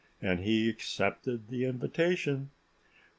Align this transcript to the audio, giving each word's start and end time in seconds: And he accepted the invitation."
And 0.19 0.39
he 0.39 0.67
accepted 0.67 1.49
the 1.49 1.63
invitation." 1.65 2.49